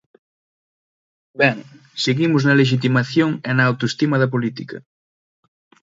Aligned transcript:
Ben, 1.41 1.55
seguimos 2.03 2.41
na 2.43 2.57
lexitimación 2.61 3.29
e 3.49 3.51
na 3.57 3.67
autoestima 3.69 4.15
da 4.19 4.31
política. 4.33 4.77